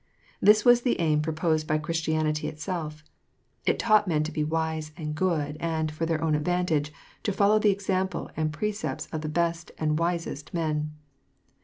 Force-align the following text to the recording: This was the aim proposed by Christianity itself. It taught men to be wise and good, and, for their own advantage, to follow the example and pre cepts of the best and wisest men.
This 0.41 0.65
was 0.65 0.81
the 0.81 0.99
aim 0.99 1.21
proposed 1.21 1.67
by 1.67 1.77
Christianity 1.77 2.47
itself. 2.47 3.03
It 3.67 3.77
taught 3.77 4.07
men 4.07 4.23
to 4.23 4.31
be 4.31 4.43
wise 4.43 4.91
and 4.97 5.13
good, 5.13 5.57
and, 5.59 5.91
for 5.91 6.07
their 6.07 6.23
own 6.23 6.33
advantage, 6.33 6.91
to 7.21 7.31
follow 7.31 7.59
the 7.59 7.69
example 7.69 8.31
and 8.35 8.51
pre 8.51 8.71
cepts 8.71 9.07
of 9.13 9.21
the 9.21 9.29
best 9.29 9.71
and 9.77 9.99
wisest 9.99 10.55
men. 10.55 10.95